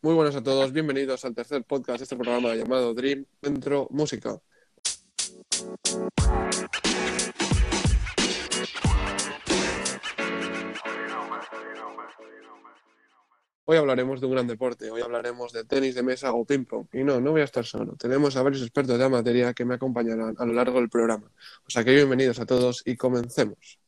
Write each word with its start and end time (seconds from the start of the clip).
Muy 0.00 0.14
buenas 0.14 0.36
a 0.36 0.42
todos, 0.44 0.72
bienvenidos 0.72 1.24
al 1.24 1.34
tercer 1.34 1.64
podcast 1.64 1.98
de 1.98 2.04
este 2.04 2.14
programa 2.14 2.54
llamado 2.54 2.94
Dream 2.94 3.24
Dentro 3.42 3.88
Música. 3.90 4.40
Hoy 13.64 13.76
hablaremos 13.76 14.20
de 14.20 14.26
un 14.26 14.32
gran 14.34 14.46
deporte, 14.46 14.88
hoy 14.88 15.02
hablaremos 15.02 15.52
de 15.52 15.64
tenis 15.64 15.96
de 15.96 16.04
mesa 16.04 16.32
o 16.32 16.44
ping-pong. 16.44 16.86
Y 16.92 17.02
no, 17.02 17.20
no 17.20 17.32
voy 17.32 17.40
a 17.40 17.44
estar 17.44 17.64
solo, 17.64 17.96
tenemos 17.96 18.36
a 18.36 18.42
varios 18.44 18.62
expertos 18.62 18.96
de 18.96 19.02
la 19.02 19.08
materia 19.08 19.52
que 19.52 19.64
me 19.64 19.74
acompañarán 19.74 20.36
a 20.38 20.46
lo 20.46 20.52
largo 20.52 20.78
del 20.78 20.88
programa. 20.88 21.28
O 21.66 21.70
sea 21.70 21.82
que 21.82 21.92
bienvenidos 21.92 22.38
a 22.38 22.46
todos 22.46 22.84
y 22.86 22.96
comencemos. 22.96 23.80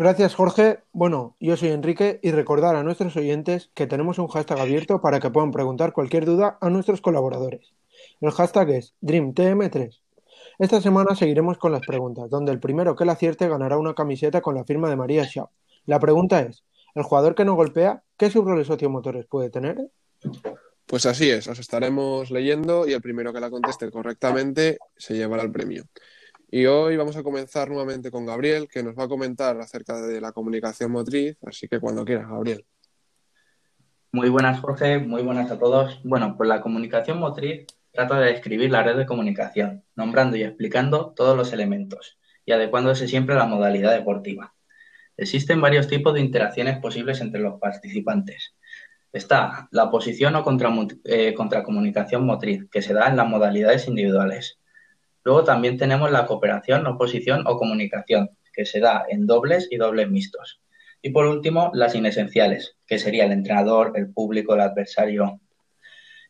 Gracias, 0.00 0.36
Jorge. 0.36 0.78
Bueno, 0.92 1.36
yo 1.40 1.56
soy 1.56 1.70
Enrique 1.70 2.20
y 2.22 2.30
recordar 2.30 2.76
a 2.76 2.84
nuestros 2.84 3.16
oyentes 3.16 3.72
que 3.74 3.88
tenemos 3.88 4.20
un 4.20 4.28
hashtag 4.28 4.60
abierto 4.60 5.00
para 5.00 5.18
que 5.18 5.28
puedan 5.28 5.50
preguntar 5.50 5.92
cualquier 5.92 6.24
duda 6.24 6.56
a 6.60 6.70
nuestros 6.70 7.00
colaboradores. 7.00 7.72
El 8.20 8.30
hashtag 8.30 8.70
es 8.70 8.94
DreamTM3. 9.02 10.00
Esta 10.60 10.80
semana 10.80 11.16
seguiremos 11.16 11.58
con 11.58 11.72
las 11.72 11.84
preguntas, 11.84 12.30
donde 12.30 12.52
el 12.52 12.60
primero 12.60 12.94
que 12.94 13.04
la 13.04 13.14
acierte 13.14 13.48
ganará 13.48 13.76
una 13.76 13.94
camiseta 13.94 14.40
con 14.40 14.54
la 14.54 14.64
firma 14.64 14.88
de 14.88 14.94
María 14.94 15.24
Shaw. 15.24 15.48
La 15.86 15.98
pregunta 15.98 16.42
es, 16.42 16.62
¿el 16.94 17.02
jugador 17.02 17.34
que 17.34 17.44
no 17.44 17.56
golpea, 17.56 18.04
qué 18.16 18.30
subroles 18.30 18.68
sociomotores 18.68 19.26
puede 19.26 19.50
tener? 19.50 19.90
Pues 20.86 21.06
así 21.06 21.28
es, 21.28 21.48
os 21.48 21.58
estaremos 21.58 22.30
leyendo 22.30 22.86
y 22.86 22.92
el 22.92 23.02
primero 23.02 23.32
que 23.32 23.40
la 23.40 23.50
conteste 23.50 23.90
correctamente 23.90 24.78
se 24.96 25.14
llevará 25.14 25.42
el 25.42 25.50
premio. 25.50 25.86
Y 26.50 26.64
hoy 26.64 26.96
vamos 26.96 27.14
a 27.16 27.22
comenzar 27.22 27.68
nuevamente 27.68 28.10
con 28.10 28.24
Gabriel, 28.24 28.68
que 28.68 28.82
nos 28.82 28.98
va 28.98 29.04
a 29.04 29.08
comentar 29.08 29.60
acerca 29.60 30.00
de 30.00 30.18
la 30.18 30.32
comunicación 30.32 30.90
motriz, 30.90 31.36
así 31.46 31.68
que 31.68 31.78
cuando 31.78 32.06
quieras, 32.06 32.26
Gabriel. 32.26 32.64
Muy 34.12 34.30
buenas, 34.30 34.58
Jorge, 34.60 34.98
muy 34.98 35.22
buenas 35.22 35.50
a 35.50 35.58
todos. 35.58 36.00
Bueno, 36.04 36.36
pues 36.38 36.48
la 36.48 36.62
comunicación 36.62 37.18
motriz 37.18 37.66
trata 37.92 38.18
de 38.18 38.32
describir 38.32 38.70
la 38.70 38.82
red 38.82 38.96
de 38.96 39.04
comunicación, 39.04 39.84
nombrando 39.94 40.38
y 40.38 40.42
explicando 40.42 41.12
todos 41.14 41.36
los 41.36 41.52
elementos 41.52 42.18
y 42.46 42.52
adecuándose 42.52 43.08
siempre 43.08 43.34
a 43.34 43.38
la 43.38 43.46
modalidad 43.46 43.92
deportiva. 43.92 44.54
Existen 45.18 45.60
varios 45.60 45.86
tipos 45.86 46.14
de 46.14 46.20
interacciones 46.20 46.78
posibles 46.78 47.20
entre 47.20 47.42
los 47.42 47.60
participantes. 47.60 48.54
Está 49.12 49.68
la 49.70 49.90
posición 49.90 50.34
o 50.34 50.44
eh, 51.04 51.34
contracomunicación 51.34 52.24
motriz, 52.24 52.66
que 52.70 52.80
se 52.80 52.94
da 52.94 53.08
en 53.08 53.16
las 53.16 53.28
modalidades 53.28 53.86
individuales. 53.86 54.57
Luego 55.28 55.44
también 55.44 55.76
tenemos 55.76 56.10
la 56.10 56.24
cooperación, 56.24 56.86
oposición 56.86 57.46
o 57.46 57.58
comunicación, 57.58 58.30
que 58.50 58.64
se 58.64 58.80
da 58.80 59.04
en 59.10 59.26
dobles 59.26 59.68
y 59.70 59.76
dobles 59.76 60.08
mixtos. 60.08 60.62
Y 61.02 61.10
por 61.10 61.26
último, 61.26 61.70
las 61.74 61.94
inesenciales, 61.94 62.78
que 62.86 62.98
sería 62.98 63.26
el 63.26 63.32
entrenador, 63.32 63.92
el 63.96 64.10
público, 64.10 64.54
el 64.54 64.62
adversario. 64.62 65.38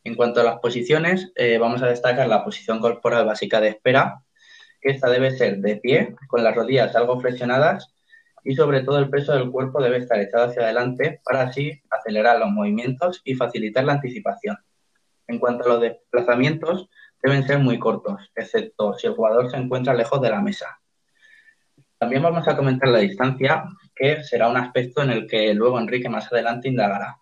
En 0.02 0.16
cuanto 0.16 0.40
a 0.40 0.42
las 0.42 0.58
posiciones, 0.58 1.30
eh, 1.36 1.58
vamos 1.58 1.80
a 1.80 1.86
destacar 1.86 2.26
la 2.26 2.42
posición 2.42 2.80
corporal 2.80 3.24
básica 3.24 3.60
de 3.60 3.68
espera, 3.68 4.24
que 4.80 4.90
esta 4.90 5.08
debe 5.08 5.30
ser 5.30 5.58
de 5.58 5.76
pie, 5.76 6.16
con 6.26 6.42
las 6.42 6.56
rodillas 6.56 6.96
algo 6.96 7.20
flexionadas 7.20 7.94
y 8.42 8.56
sobre 8.56 8.80
todo 8.80 8.98
el 8.98 9.10
peso 9.10 9.32
del 9.32 9.52
cuerpo 9.52 9.80
debe 9.80 9.98
estar 9.98 10.18
echado 10.18 10.46
hacia 10.46 10.62
adelante 10.62 11.20
para 11.24 11.42
así 11.42 11.80
acelerar 11.88 12.40
los 12.40 12.50
movimientos 12.50 13.20
y 13.22 13.36
facilitar 13.36 13.84
la 13.84 13.92
anticipación. 13.92 14.56
En 15.28 15.38
cuanto 15.38 15.66
a 15.66 15.68
los 15.68 15.82
desplazamientos, 15.82 16.88
deben 17.22 17.46
ser 17.46 17.58
muy 17.58 17.78
cortos, 17.78 18.30
excepto 18.34 18.94
si 18.94 19.06
el 19.06 19.14
jugador 19.14 19.50
se 19.50 19.56
encuentra 19.56 19.94
lejos 19.94 20.20
de 20.20 20.30
la 20.30 20.40
mesa. 20.40 20.80
También 21.98 22.22
vamos 22.22 22.46
a 22.46 22.56
comentar 22.56 22.88
la 22.88 22.98
distancia, 22.98 23.64
que 23.94 24.22
será 24.22 24.48
un 24.48 24.56
aspecto 24.56 25.02
en 25.02 25.10
el 25.10 25.26
que 25.26 25.52
luego 25.52 25.78
Enrique 25.78 26.08
más 26.08 26.32
adelante 26.32 26.68
indagará. 26.68 27.18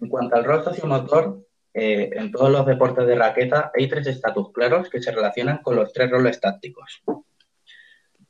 En 0.00 0.08
cuanto 0.08 0.34
al 0.34 0.44
rol 0.44 0.64
sociomotor, 0.64 1.46
eh, 1.74 2.10
en 2.14 2.32
todos 2.32 2.50
los 2.50 2.66
deportes 2.66 3.06
de 3.06 3.14
raqueta 3.14 3.70
hay 3.74 3.88
tres 3.88 4.06
estatus 4.08 4.52
claros 4.52 4.90
que 4.90 5.00
se 5.00 5.12
relacionan 5.12 5.58
con 5.58 5.76
los 5.76 5.92
tres 5.92 6.10
roles 6.10 6.40
tácticos. 6.40 7.02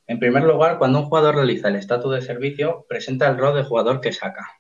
En 0.07 0.19
primer 0.19 0.45
lugar, 0.45 0.79
cuando 0.79 0.99
un 0.99 1.07
jugador 1.07 1.37
realiza 1.37 1.69
el 1.69 1.77
estatus 1.77 2.15
de 2.15 2.21
servicio, 2.21 2.85
presenta 2.87 3.29
el 3.29 3.39
rol 3.39 3.57
de 3.57 3.65
jugador 3.65 4.01
que 4.01 4.13
saca. 4.13 4.51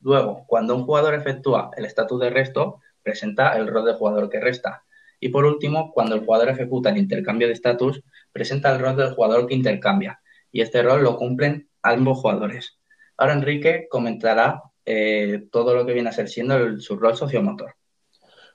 Luego, 0.00 0.44
cuando 0.46 0.76
un 0.76 0.84
jugador 0.84 1.14
efectúa 1.14 1.70
el 1.76 1.86
estatus 1.86 2.20
de 2.20 2.30
resto, 2.30 2.80
presenta 3.02 3.56
el 3.56 3.66
rol 3.66 3.86
de 3.86 3.94
jugador 3.94 4.28
que 4.28 4.38
resta. 4.38 4.84
Y 5.20 5.30
por 5.30 5.44
último, 5.44 5.92
cuando 5.92 6.14
el 6.14 6.24
jugador 6.24 6.50
ejecuta 6.50 6.90
el 6.90 6.98
intercambio 6.98 7.46
de 7.46 7.54
estatus, 7.54 8.02
presenta 8.32 8.72
el 8.72 8.80
rol 8.80 8.96
del 8.96 9.14
jugador 9.14 9.46
que 9.46 9.54
intercambia, 9.54 10.20
y 10.52 10.60
este 10.60 10.82
rol 10.82 11.02
lo 11.02 11.16
cumplen 11.16 11.68
ambos 11.82 12.18
jugadores. 12.18 12.78
Ahora 13.16 13.34
Enrique 13.34 13.88
comentará 13.90 14.62
eh, 14.86 15.48
todo 15.50 15.74
lo 15.74 15.84
que 15.84 15.92
viene 15.92 16.08
a 16.08 16.12
ser 16.12 16.28
siendo 16.28 16.56
el 16.56 16.80
subrol 16.80 17.16
sociomotor. 17.16 17.74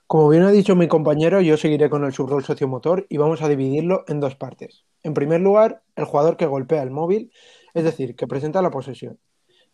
Como 0.08 0.30
bien 0.30 0.44
ha 0.44 0.52
dicho 0.52 0.76
mi 0.76 0.88
compañero, 0.88 1.42
yo 1.42 1.58
seguiré 1.58 1.90
con 1.90 2.06
el 2.06 2.14
subrol 2.14 2.44
sociomotor 2.44 3.06
y 3.10 3.18
vamos 3.18 3.42
a 3.42 3.50
dividirlo 3.50 4.04
en 4.08 4.20
dos 4.20 4.36
partes. 4.36 4.86
En 5.02 5.14
primer 5.14 5.42
lugar, 5.42 5.82
el 5.96 6.06
jugador 6.06 6.38
que 6.38 6.46
golpea 6.46 6.84
el 6.84 6.92
móvil, 6.92 7.32
es 7.74 7.84
decir, 7.84 8.16
que 8.16 8.28
presenta 8.28 8.62
la 8.62 8.70
posesión. 8.70 9.20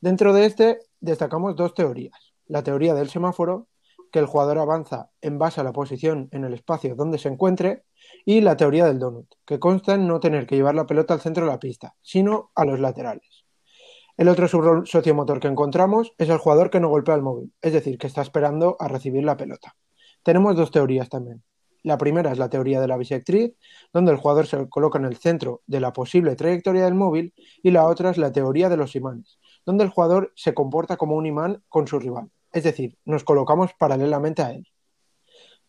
Dentro 0.02 0.34
de 0.34 0.46
este 0.46 0.80
destacamos 1.00 1.56
dos 1.56 1.74
teorías. 1.74 2.34
La 2.48 2.64
teoría 2.64 2.94
del 2.94 3.10
semáforo 3.10 3.68
que 4.12 4.20
el 4.20 4.26
jugador 4.26 4.58
avanza 4.58 5.10
en 5.22 5.38
base 5.38 5.62
a 5.62 5.64
la 5.64 5.74
posición 5.74 6.30
en 6.32 6.44
el 6.44 6.54
espacio 6.54 6.96
donde 6.96 7.18
se 7.18 7.30
encuentre, 7.30 7.84
y 8.26 8.42
la 8.42 8.58
teoría 8.58 8.86
del 8.86 9.00
donut, 9.00 9.28
que 9.46 9.60
consta 9.60 9.94
en 9.96 10.08
no 10.08 10.20
tener 10.20 10.46
que 10.46 10.56
llevar 10.56 10.76
la 10.76 10.86
pelota 10.86 11.14
al 11.14 11.22
centro 11.22 11.46
de 11.46 11.52
la 11.52 11.60
pista, 11.60 11.96
sino 12.02 12.52
a 12.56 12.66
los 12.66 12.80
laterales. 12.80 13.46
El 14.18 14.28
otro 14.28 14.48
sociomotor 14.86 15.40
que 15.40 15.48
encontramos 15.48 16.14
es 16.18 16.30
el 16.30 16.38
jugador 16.38 16.70
que 16.70 16.80
no 16.80 16.90
golpea 16.90 17.16
el 17.16 17.22
móvil, 17.22 17.54
es 17.62 17.74
decir, 17.74 17.98
que 17.98 18.08
está 18.08 18.22
esperando 18.22 18.76
a 18.80 18.88
recibir 18.88 19.24
la 19.24 19.38
pelota. 19.38 19.76
Tenemos 20.24 20.56
dos 20.56 20.72
teorías 20.72 21.08
también. 21.08 21.44
La 21.84 21.98
primera 21.98 22.32
es 22.32 22.38
la 22.38 22.50
teoría 22.50 22.82
de 22.82 22.88
la 22.88 22.98
bisectriz, 22.98 23.54
donde 23.94 24.12
el 24.12 24.18
jugador 24.18 24.46
se 24.46 24.68
coloca 24.68 25.00
en 25.00 25.06
el 25.06 25.16
centro 25.16 25.62
de 25.68 25.80
la 25.80 25.94
posible 25.94 26.36
trayectoria 26.36 26.84
del 26.84 26.96
móvil, 26.96 27.34
y 27.64 27.72
la 27.72 27.86
otra 27.86 28.10
es 28.10 28.18
la 28.18 28.34
teoría 28.34 28.68
de 28.68 28.76
los 28.76 28.96
imanes, 28.98 29.40
donde 29.66 29.86
el 29.86 29.90
jugador 29.90 30.34
se 30.36 30.54
comporta 30.54 30.98
como 30.98 31.16
un 31.16 31.26
imán 31.26 31.64
con 31.70 31.88
su 31.88 32.00
rival 32.00 32.30
es 32.52 32.64
decir, 32.64 32.98
nos 33.06 33.24
colocamos 33.24 33.74
paralelamente 33.78 34.42
a 34.42 34.52
él. 34.52 34.68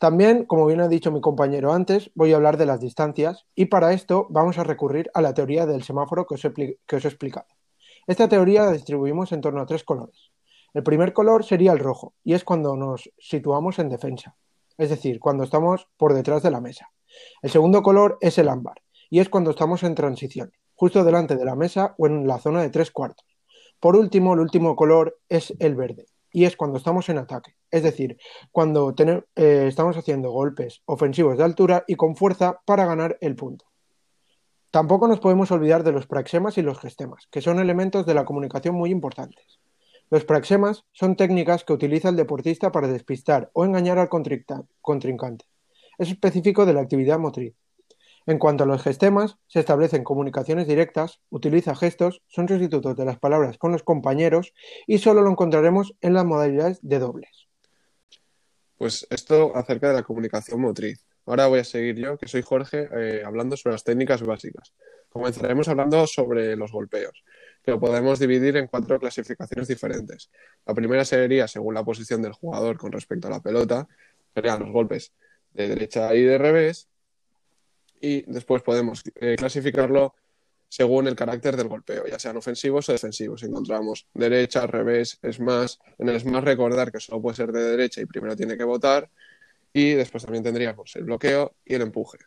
También, 0.01 0.47
como 0.47 0.65
bien 0.65 0.81
ha 0.81 0.89
dicho 0.89 1.13
mi 1.13 1.21
compañero 1.21 1.75
antes, 1.75 2.11
voy 2.15 2.33
a 2.33 2.37
hablar 2.37 2.57
de 2.57 2.65
las 2.65 2.81
distancias 2.81 3.45
y 3.55 3.67
para 3.67 3.93
esto 3.93 4.27
vamos 4.31 4.57
a 4.57 4.65
recurrir 4.65 5.11
a 5.13 5.21
la 5.21 5.35
teoría 5.35 5.67
del 5.67 5.83
semáforo 5.83 6.27
que 6.27 6.37
os, 6.37 6.45
he, 6.47 7.09
explicado. 7.09 7.47
Esta 8.07 8.27
teoría 8.27 8.65
la 8.65 8.73
distribuimos 8.73 9.31
en 9.33 9.43
torno 9.43 9.61
a 9.61 9.67
tres 9.67 9.85
colores. 9.85 10.31
El 10.73 10.83
primer 10.83 11.13
color 11.13 11.45
sería 11.45 11.73
el 11.73 11.81
rojo 11.81 12.15
y 12.25 12.33
es 12.33 12.45
cuando 12.45 12.77
nos 12.77 13.11
situamos 13.19 13.79
en 13.79 13.91
defensa, 13.91 14.37
es 14.79 14.89
decir, 14.89 15.21
cuando 15.21 15.45
estamos 15.45 15.87
por 15.99 16.15
detrás 16.15 16.43
de 16.43 16.51
la 16.51 16.63
mesa. 16.63 16.89
El 17.43 17.51
segundo 17.51 17.83
color 17.83 18.17
es 18.23 18.39
el 18.39 18.49
ámbar 18.49 18.81
y 19.11 19.21
es 19.21 19.29
cuando 19.29 19.51
estamos 19.51 19.83
en 19.83 19.95
transición, 19.95 20.51
justo 20.75 21.05
delante 21.05 21.37
de 21.37 21.45
la 21.45 21.57
mesa 21.57 21.95
o 21.99 22.07
en 22.07 22.27
la 22.27 22.39
zona 22.39 22.63
de 22.63 22.71
tres 22.71 22.91
cuartos. 22.91 23.27
Por 23.79 23.97
último, 23.97 24.33
el 24.33 24.41
último 24.41 24.77
color 24.77 25.19
es 25.29 25.53
el 25.59 25.75
verde 25.75 26.07
y 26.33 26.45
es 26.45 26.57
cuando 26.57 26.79
estamos 26.79 27.09
en 27.09 27.19
ataque, 27.19 27.57
es 27.71 27.83
decir, 27.83 28.17
cuando 28.53 28.95
eh, 28.99 29.65
estamos 29.69 29.97
haciendo 29.97 30.31
golpes 30.31 30.83
ofensivos 30.85 31.39
de 31.39 31.45
altura 31.45 31.85
y 31.87 31.97
con 31.97 32.17
fuerza 32.17 32.61
para 32.65 32.87
ganar 32.87 33.19
el 33.21 33.37
punto. 33.37 33.67
Tampoco 34.71 35.09
nos 35.09 35.19
podemos 35.19 35.51
olvidar 35.51 35.83
de 35.83 35.93
los 35.93 36.07
praxemas 36.07 36.57
y 36.57 36.63
los 36.63 36.79
gestemas, 36.79 37.27
que 37.31 37.41
son 37.41 37.59
elementos 37.59 38.07
de 38.07 38.15
la 38.15 38.25
comunicación 38.25 38.77
muy 38.77 38.91
importantes. 38.91 39.59
Los 40.11 40.25
praxemas 40.25 40.85
son 40.93 41.17
técnicas 41.17 41.65
que 41.65 41.73
utiliza 41.73 42.09
el 42.09 42.17
deportista 42.17 42.71
para 42.71 42.89
despistar 42.89 43.51
o 43.53 43.65
engañar 43.65 43.99
al 43.99 44.09
contrincante. 44.09 45.45
Es 45.99 46.09
específico 46.09 46.67
de 46.67 46.73
la 46.73 46.81
actividad 46.81 47.19
motriz. 47.19 47.55
En 48.31 48.39
cuanto 48.39 48.63
a 48.63 48.67
los 48.69 48.85
gestemas, 48.85 49.39
se 49.49 49.59
establecen 49.59 50.05
comunicaciones 50.05 50.69
directas, 50.69 51.19
utiliza 51.31 51.75
gestos, 51.75 52.23
son 52.29 52.47
sustitutos 52.47 52.97
de 52.97 53.05
las 53.05 53.19
palabras 53.19 53.59
con 53.59 53.73
los 53.73 53.83
compañeros 53.83 54.55
y 54.87 54.99
solo 54.99 55.23
lo 55.23 55.33
encontraremos 55.33 55.97
en 56.01 56.15
las 56.15 56.25
modalidades 56.25 56.79
de 56.81 57.01
dobles. 57.01 57.49
Pues 58.79 59.05
esto 59.11 59.51
acerca 59.57 59.89
de 59.89 59.95
la 59.95 60.05
comunicación 60.05 60.61
motriz. 60.61 61.05
Ahora 61.27 61.49
voy 61.49 61.59
a 61.59 61.65
seguir 61.65 61.97
yo, 61.97 62.19
que 62.19 62.29
soy 62.29 62.43
Jorge, 62.43 62.89
eh, 62.95 63.25
hablando 63.27 63.57
sobre 63.57 63.75
las 63.75 63.83
técnicas 63.83 64.23
básicas. 64.23 64.75
Comenzaremos 65.09 65.67
hablando 65.67 66.07
sobre 66.07 66.55
los 66.55 66.71
golpeos, 66.71 67.25
que 67.65 67.73
lo 67.73 67.81
podemos 67.81 68.21
dividir 68.21 68.57
en 68.59 68.69
cuatro 68.69 69.01
clasificaciones 69.01 69.67
diferentes. 69.67 70.31
La 70.65 70.75
primera 70.75 71.05
sería 71.05 71.49
según 71.49 71.75
la 71.75 71.83
posición 71.83 72.23
del 72.23 72.35
jugador 72.35 72.79
con 72.79 72.93
respecto 72.93 73.27
a 73.27 73.33
la 73.33 73.41
pelota, 73.41 73.89
serían 74.33 74.61
los 74.61 74.71
golpes 74.71 75.13
de 75.53 75.67
derecha 75.67 76.15
y 76.15 76.23
de 76.23 76.39
revés, 76.39 76.90
y 78.01 78.23
después 78.23 78.63
podemos 78.63 79.03
eh, 79.17 79.37
clasificarlo 79.37 80.15
según 80.69 81.09
el 81.09 81.17
carácter 81.17 81.57
del 81.57 81.69
golpeo, 81.69 82.07
ya 82.07 82.19
sean 82.19 82.37
ofensivos 82.37 82.89
o 82.89 82.93
defensivos. 82.93 83.43
Encontramos 83.43 84.07
derecha, 84.15 84.67
revés, 84.67 85.19
smash. 85.31 85.75
En 85.99 86.09
el 86.09 86.21
smash 86.21 86.45
recordar 86.45 86.93
que 86.93 87.01
solo 87.01 87.21
puede 87.21 87.37
ser 87.37 87.51
de 87.51 87.63
derecha 87.63 88.01
y 88.01 88.07
primero 88.07 88.37
tiene 88.37 88.57
que 88.57 88.65
votar. 88.65 89.11
Y 89.73 89.93
después 89.93 90.25
también 90.25 90.45
tendríamos 90.45 90.95
el 90.97 91.05
bloqueo 91.05 91.57
y 91.65 91.75
el 91.75 91.83
empuje. 91.83 92.19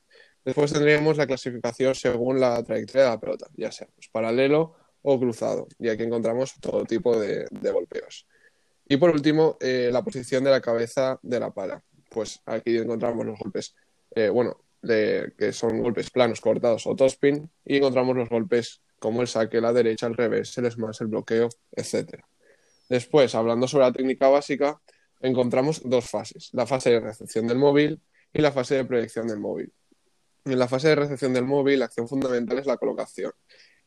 Después 0.43 0.73
tendríamos 0.73 1.15
la 1.17 1.25
clasificación 1.25 1.95
según 1.95 2.39
la 2.39 2.61
trayectoria 2.63 3.03
de 3.03 3.09
la 3.11 3.19
pelota, 3.19 3.47
ya 3.55 3.71
sea 3.71 3.87
pues, 3.95 4.09
paralelo 4.09 4.75
o 5.01 5.19
cruzado. 5.19 5.67
Y 5.79 5.87
aquí 5.87 6.03
encontramos 6.03 6.55
todo 6.59 6.83
tipo 6.83 7.17
de 7.17 7.47
golpeos. 7.71 8.27
Y 8.87 8.97
por 8.97 9.11
último, 9.11 9.57
eh, 9.59 9.89
la 9.91 10.03
posición 10.03 10.43
de 10.43 10.51
la 10.51 10.61
cabeza 10.61 11.19
de 11.21 11.39
la 11.39 11.51
pala. 11.51 11.83
Pues 12.09 12.41
aquí 12.45 12.77
encontramos 12.77 13.25
los 13.25 13.39
golpes, 13.39 13.75
eh, 14.13 14.29
bueno, 14.29 14.62
de, 14.83 15.33
que 15.37 15.51
son 15.53 15.81
golpes 15.81 16.11
planos, 16.11 16.41
cortados 16.41 16.85
o 16.85 16.95
topspin, 16.95 17.49
y 17.65 17.77
encontramos 17.77 18.15
los 18.15 18.29
golpes 18.29 18.81
como 18.99 19.21
el 19.21 19.27
saque, 19.27 19.59
la 19.59 19.73
derecha, 19.73 20.07
el 20.07 20.15
revés, 20.15 20.57
el 20.57 20.71
smash, 20.71 21.01
el 21.01 21.07
bloqueo, 21.07 21.49
etc. 21.71 22.21
Después, 22.87 23.33
hablando 23.35 23.67
sobre 23.67 23.85
la 23.85 23.91
técnica 23.91 24.27
básica, 24.27 24.79
encontramos 25.19 25.81
dos 25.83 26.09
fases, 26.09 26.49
la 26.53 26.67
fase 26.67 26.91
de 26.91 26.99
recepción 26.99 27.47
del 27.47 27.57
móvil 27.57 27.99
y 28.31 28.41
la 28.41 28.51
fase 28.51 28.75
de 28.75 28.85
proyección 28.85 29.27
del 29.27 29.39
móvil. 29.39 29.73
En 30.45 30.59
la 30.59 30.67
fase 30.67 30.89
de 30.89 30.95
recepción 30.95 31.33
del 31.33 31.45
móvil, 31.45 31.79
la 31.79 31.85
acción 31.85 32.07
fundamental 32.07 32.59
es 32.59 32.65
la 32.65 32.77
colocación. 32.77 33.31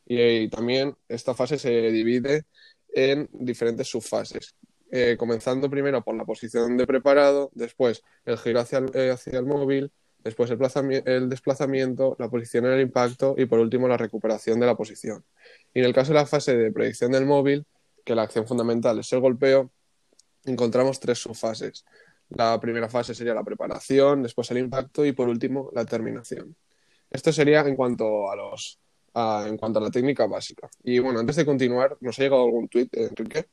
Y, 0.05 0.49
también 0.49 0.95
esta 1.07 1.33
fase 1.33 1.57
se 1.57 1.69
divide 1.91 2.45
en 2.89 3.29
diferentes 3.31 3.87
subfases, 3.87 4.55
eh, 4.89 5.15
comenzando 5.17 5.69
primero 5.69 6.03
por 6.03 6.15
la 6.15 6.25
posición 6.25 6.77
de 6.77 6.87
preparado, 6.87 7.51
después 7.53 8.01
el 8.25 8.37
giro 8.37 8.61
hacia 8.61 8.79
el, 8.79 8.91
eh, 8.95 9.11
hacia 9.11 9.37
el 9.37 9.45
móvil, 9.45 9.91
después 10.27 10.51
el, 10.51 11.29
desplazamiento, 11.29 12.15
la 12.19 12.29
posición 12.29 12.65
en 12.65 12.73
el 12.73 12.81
impacto 12.81 13.33
y 13.37 13.45
por 13.45 13.59
último 13.59 13.87
la 13.87 13.95
recuperación 13.95 14.59
de 14.59 14.65
la 14.65 14.75
posición. 14.75 15.23
Y 15.73 15.79
en 15.79 15.85
el 15.85 15.93
caso 15.93 16.11
de 16.11 16.19
la 16.19 16.25
fase 16.25 16.57
de 16.57 16.71
proyección 16.71 17.13
del 17.13 17.25
móvil, 17.25 17.65
que 18.03 18.13
la 18.13 18.23
acción 18.23 18.45
fundamental 18.45 18.99
es 18.99 19.11
el 19.13 19.21
golpeo, 19.21 19.71
encontramos 20.43 20.99
tres 20.99 21.19
subfases. 21.19 21.85
La 22.29 22.59
primera 22.59 22.89
fase 22.89 23.15
sería 23.15 23.33
la 23.33 23.43
preparación, 23.43 24.21
después 24.21 24.51
el 24.51 24.57
impacto 24.57 25.05
y 25.05 25.13
por 25.13 25.29
último 25.29 25.69
la 25.73 25.85
terminación. 25.85 26.55
Esto 27.09 27.31
sería 27.31 27.61
en 27.61 27.75
cuanto 27.77 28.29
a 28.29 28.35
los 28.35 28.79
en 29.47 29.57
cuanto 29.57 29.79
a 29.79 29.81
la 29.81 29.89
técnica 29.89 30.27
básica. 30.27 30.69
Y 30.83 30.99
bueno, 30.99 31.19
antes 31.19 31.37
de 31.37 31.45
continuar, 31.45 31.97
¿nos 32.01 32.19
ha 32.19 32.21
llegado 32.21 32.43
algún 32.43 32.67
tuit, 32.67 32.95
Enrique? 32.95 33.47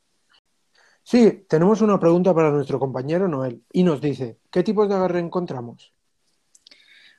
Sí, 1.03 1.47
tenemos 1.49 1.81
una 1.81 1.99
pregunta 1.99 2.35
para 2.35 2.50
nuestro 2.50 2.79
compañero 2.79 3.29
Noel 3.29 3.62
y 3.73 3.82
nos 3.82 4.03
dice, 4.03 4.41
¿qué 4.50 4.62
tipos 4.62 4.88
de 4.88 4.97
agarre 4.97 5.21
encontramos? 5.21 5.94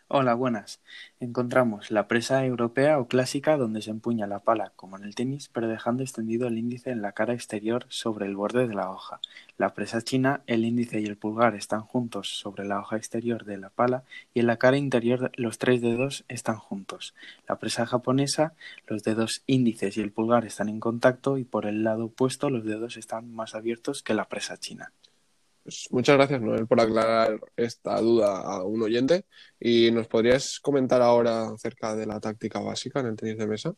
Hola, 0.08 0.36
buenas. 0.36 0.82
Encontramos 1.20 1.90
la 1.90 2.08
presa 2.08 2.46
europea 2.46 3.00
o 3.00 3.08
clásica 3.08 3.58
donde 3.58 3.82
se 3.82 3.90
empuña 3.90 4.28
la 4.28 4.42
pala, 4.42 4.72
como 4.76 4.98
en 4.98 5.04
el 5.04 5.16
tenis, 5.16 5.50
pero 5.52 5.68
dejando 5.68 6.04
extendido 6.04 6.48
el 6.48 6.60
índice 6.60 6.92
en 6.92 7.02
la 7.02 7.14
cara 7.14 7.34
exterior 7.34 7.88
sobre 7.90 8.28
el 8.28 8.36
borde 8.36 8.68
de 8.68 8.76
la 8.76 8.92
hoja. 8.92 9.20
La 9.58 9.74
presa 9.74 10.04
china, 10.04 10.44
el 10.46 10.64
índice 10.64 11.02
y 11.02 11.06
el 11.06 11.18
pulgar 11.18 11.56
están 11.56 11.82
juntos 11.82 12.38
sobre 12.38 12.66
la 12.66 12.80
hoja 12.80 12.98
exterior 12.98 13.46
de 13.46 13.58
la 13.58 13.72
pala 13.72 14.04
y 14.36 14.42
en 14.42 14.46
la 14.46 14.58
cara 14.58 14.78
interior 14.78 15.32
los 15.38 15.58
tres 15.58 15.82
dedos 15.82 16.24
están 16.28 16.58
juntos. 16.58 17.16
La 17.48 17.58
presa 17.58 17.88
japonesa, 17.88 18.54
los 18.86 19.02
dedos 19.02 19.42
índices 19.48 19.98
y 19.98 20.02
el 20.02 20.12
pulgar 20.12 20.46
están 20.46 20.70
en 20.70 20.80
contacto 20.80 21.40
y 21.40 21.46
por 21.46 21.66
el 21.66 21.84
lado 21.84 22.06
opuesto 22.06 22.52
los 22.52 22.64
dedos 22.64 22.98
están 22.98 23.34
más 23.34 23.56
abiertos 23.56 24.04
que 24.04 24.14
la 24.14 24.26
presa 24.26 24.58
china. 24.58 24.92
Pues 25.66 25.88
muchas 25.90 26.16
gracias, 26.16 26.42
Noel, 26.42 26.68
por 26.68 26.80
aclarar 26.80 27.42
esta 27.58 28.00
duda 28.00 28.40
a 28.40 28.64
un 28.64 28.84
oyente. 28.84 29.26
¿Y 29.60 29.90
nos 29.90 30.08
podrías 30.08 30.60
comentar 30.60 31.02
ahora 31.02 31.50
acerca 31.50 31.96
de 31.96 32.06
la 32.06 32.20
táctica 32.20 32.60
básica 32.60 33.00
en 33.00 33.08
el 33.08 33.16
tenis 33.16 33.40
de 33.40 33.48
mesa? 33.48 33.74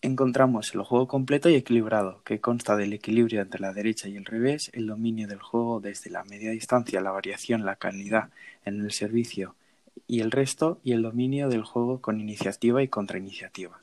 Encontramos 0.00 0.74
el 0.74 0.80
juego 0.84 1.06
completo 1.06 1.50
y 1.50 1.54
equilibrado, 1.54 2.22
que 2.24 2.40
consta 2.40 2.76
del 2.76 2.94
equilibrio 2.94 3.42
entre 3.42 3.60
la 3.60 3.74
derecha 3.74 4.08
y 4.08 4.16
el 4.16 4.24
revés, 4.24 4.70
el 4.72 4.86
dominio 4.86 5.28
del 5.28 5.40
juego 5.40 5.80
desde 5.80 6.08
la 6.08 6.24
media 6.24 6.50
distancia, 6.50 7.02
la 7.02 7.10
variación, 7.10 7.66
la 7.66 7.76
calidad 7.76 8.30
en 8.64 8.80
el 8.80 8.92
servicio 8.92 9.54
y 10.06 10.20
el 10.20 10.30
resto, 10.30 10.80
y 10.82 10.92
el 10.92 11.02
dominio 11.02 11.50
del 11.50 11.62
juego 11.62 12.00
con 12.00 12.20
iniciativa 12.20 12.82
y 12.82 12.88
contrainiciativa. 12.88 13.78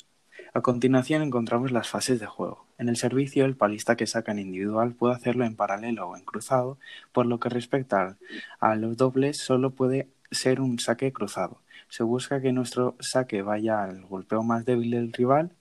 A 0.55 0.61
continuación 0.61 1.21
encontramos 1.21 1.71
las 1.71 1.89
fases 1.89 2.19
de 2.19 2.25
juego. 2.25 2.62
En 2.77 2.89
el 2.89 2.97
servicio, 2.97 3.45
el 3.45 3.55
palista 3.55 3.95
que 3.95 4.07
saca 4.07 4.31
en 4.31 4.39
individual 4.39 4.93
puede 4.93 5.15
hacerlo 5.15 5.45
en 5.45 5.55
paralelo 5.55 6.09
o 6.09 6.17
en 6.17 6.23
cruzado, 6.23 6.77
por 7.11 7.25
lo 7.25 7.39
que 7.39 7.49
respecta 7.49 8.17
a 8.59 8.75
los 8.75 8.97
dobles 8.97 9.37
solo 9.37 9.71
puede 9.71 10.09
ser 10.31 10.59
un 10.59 10.79
saque 10.79 11.13
cruzado. 11.13 11.61
Se 11.89 12.03
busca 12.03 12.41
que 12.41 12.51
nuestro 12.51 12.95
saque 12.99 13.41
vaya 13.41 13.83
al 13.83 14.05
golpeo 14.05 14.43
más 14.43 14.65
débil 14.65 14.91
del 14.91 15.13
rival, 15.13 15.51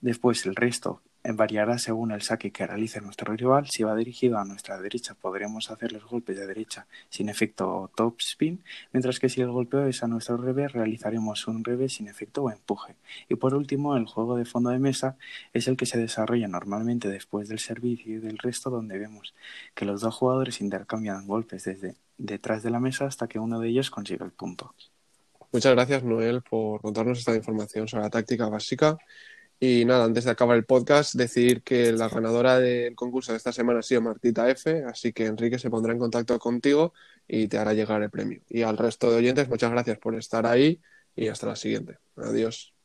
después 0.00 0.44
el 0.46 0.56
resto 0.56 1.00
variará 1.32 1.78
según 1.78 2.12
el 2.12 2.22
saque 2.22 2.50
que 2.50 2.66
realice 2.66 3.00
nuestro 3.00 3.34
rival. 3.34 3.68
Si 3.68 3.82
va 3.82 3.94
dirigido 3.94 4.38
a 4.38 4.44
nuestra 4.44 4.80
derecha, 4.80 5.14
podremos 5.14 5.70
hacer 5.70 5.92
los 5.92 6.04
golpes 6.04 6.36
de 6.36 6.46
derecha 6.46 6.86
sin 7.08 7.28
efecto 7.28 7.68
o 7.68 7.88
top 7.88 8.16
spin, 8.20 8.62
mientras 8.92 9.18
que 9.18 9.28
si 9.28 9.40
el 9.40 9.50
golpeo 9.50 9.86
es 9.86 10.02
a 10.02 10.06
nuestro 10.06 10.36
revés, 10.36 10.72
realizaremos 10.72 11.46
un 11.48 11.64
revés 11.64 11.94
sin 11.94 12.08
efecto 12.08 12.44
o 12.44 12.50
empuje. 12.50 12.94
Y 13.28 13.34
por 13.34 13.54
último, 13.54 13.96
el 13.96 14.06
juego 14.06 14.36
de 14.36 14.44
fondo 14.44 14.70
de 14.70 14.78
mesa 14.78 15.16
es 15.52 15.68
el 15.68 15.76
que 15.76 15.86
se 15.86 15.98
desarrolla 15.98 16.48
normalmente 16.48 17.08
después 17.08 17.48
del 17.48 17.58
servicio 17.58 18.14
y 18.14 18.18
del 18.18 18.38
resto, 18.38 18.70
donde 18.70 18.98
vemos 18.98 19.34
que 19.74 19.84
los 19.84 20.00
dos 20.00 20.14
jugadores 20.14 20.60
intercambian 20.60 21.26
golpes 21.26 21.64
desde 21.64 21.94
detrás 22.16 22.62
de 22.62 22.70
la 22.70 22.80
mesa 22.80 23.06
hasta 23.06 23.28
que 23.28 23.38
uno 23.38 23.60
de 23.60 23.68
ellos 23.68 23.90
consiga 23.90 24.24
el 24.24 24.32
punto. 24.32 24.74
Muchas 25.52 25.72
gracias, 25.72 26.04
Noel, 26.04 26.42
por 26.42 26.82
contarnos 26.82 27.18
esta 27.18 27.34
información 27.34 27.88
sobre 27.88 28.04
la 28.04 28.10
táctica 28.10 28.48
básica. 28.48 28.98
Y 29.60 29.84
nada, 29.84 30.04
antes 30.04 30.24
de 30.24 30.30
acabar 30.30 30.56
el 30.56 30.64
podcast, 30.64 31.14
decir 31.14 31.62
que 31.62 31.92
la 31.92 32.08
ganadora 32.08 32.60
del 32.60 32.94
concurso 32.94 33.32
de 33.32 33.38
esta 33.38 33.52
semana 33.52 33.80
ha 33.80 33.82
sido 33.82 34.00
Martita 34.02 34.48
F, 34.50 34.84
así 34.84 35.12
que 35.12 35.26
Enrique 35.26 35.58
se 35.58 35.68
pondrá 35.70 35.92
en 35.92 35.98
contacto 35.98 36.38
contigo 36.38 36.94
y 37.26 37.48
te 37.48 37.58
hará 37.58 37.74
llegar 37.74 38.02
el 38.02 38.10
premio. 38.10 38.40
Y 38.48 38.62
al 38.62 38.78
resto 38.78 39.10
de 39.10 39.16
oyentes, 39.18 39.48
muchas 39.48 39.70
gracias 39.72 39.98
por 39.98 40.14
estar 40.14 40.46
ahí 40.46 40.80
y 41.16 41.28
hasta 41.28 41.48
la 41.48 41.56
siguiente. 41.56 41.98
Adiós. 42.16 42.77